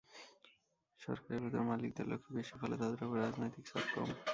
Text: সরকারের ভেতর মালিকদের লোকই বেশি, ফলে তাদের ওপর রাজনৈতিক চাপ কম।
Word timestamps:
সরকারের 0.99 1.41
ভেতর 1.43 1.63
মালিকদের 1.69 2.05
লোকই 2.07 2.31
বেশি, 2.37 2.53
ফলে 2.61 2.75
তাদের 2.81 2.99
ওপর 3.05 3.17
রাজনৈতিক 3.17 3.63
চাপ 3.67 3.85
কম। 3.93 4.09